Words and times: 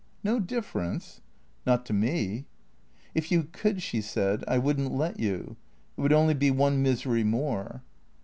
"No 0.23 0.39
difference?"" 0.39 1.21
Not 1.67 1.85
to 1.85 1.93
me."" 1.93 2.47
If 3.13 3.31
you 3.31 3.43
could," 3.51 3.83
she 3.83 4.01
said," 4.01 4.43
I 4.47 4.57
would 4.57 4.79
n't 4.79 4.91
let 4.97 5.19
you. 5.19 5.57
It 5.95 6.01
would 6.01 6.11
only 6.11 6.33
be 6.33 6.49
one 6.49 6.81
misery 6.81 7.23
more." 7.23 7.83